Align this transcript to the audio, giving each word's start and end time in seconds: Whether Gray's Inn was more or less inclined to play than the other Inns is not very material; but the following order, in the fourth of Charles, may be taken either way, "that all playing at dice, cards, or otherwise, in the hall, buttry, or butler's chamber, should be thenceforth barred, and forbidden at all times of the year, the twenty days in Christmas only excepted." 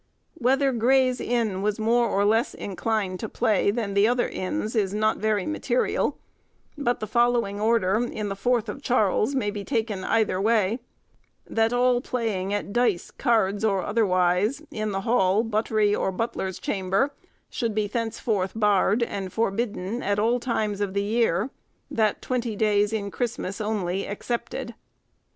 Whether 0.39 0.71
Gray's 0.71 1.21
Inn 1.21 1.61
was 1.61 1.77
more 1.79 2.09
or 2.09 2.25
less 2.25 2.55
inclined 2.55 3.19
to 3.19 3.29
play 3.29 3.69
than 3.69 3.93
the 3.93 4.07
other 4.07 4.27
Inns 4.27 4.75
is 4.75 4.95
not 4.95 5.17
very 5.19 5.45
material; 5.45 6.17
but 6.75 6.99
the 7.01 7.05
following 7.05 7.59
order, 7.61 7.97
in 8.11 8.27
the 8.27 8.35
fourth 8.35 8.67
of 8.67 8.81
Charles, 8.81 9.35
may 9.35 9.51
be 9.51 9.63
taken 9.63 10.03
either 10.03 10.41
way, 10.41 10.79
"that 11.47 11.71
all 11.71 12.01
playing 12.01 12.51
at 12.51 12.73
dice, 12.73 13.11
cards, 13.11 13.63
or 13.63 13.83
otherwise, 13.83 14.63
in 14.71 14.91
the 14.91 15.01
hall, 15.01 15.43
buttry, 15.43 15.95
or 15.95 16.11
butler's 16.11 16.57
chamber, 16.57 17.13
should 17.51 17.75
be 17.75 17.85
thenceforth 17.85 18.53
barred, 18.55 19.03
and 19.03 19.31
forbidden 19.31 20.01
at 20.01 20.17
all 20.17 20.39
times 20.39 20.81
of 20.81 20.95
the 20.95 21.03
year, 21.03 21.51
the 21.91 22.15
twenty 22.21 22.55
days 22.55 22.91
in 22.91 23.11
Christmas 23.11 23.61
only 23.61 24.07
excepted." 24.07 24.73